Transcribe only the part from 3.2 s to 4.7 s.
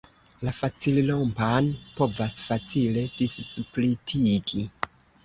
dissplitigi.